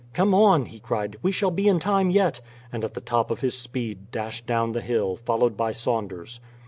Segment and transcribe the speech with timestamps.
[0.13, 3.41] "Come on," he cried; "we shall be in time yet," and at the top of
[3.41, 6.39] his speed dashed down the hill, followed by Saunders.